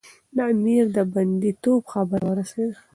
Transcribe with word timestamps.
د 0.35 0.37
امیر 0.53 0.85
د 0.95 0.97
بندي 1.13 1.51
توب 1.63 1.81
خبره 1.91 2.25
ورسېده. 2.29 2.77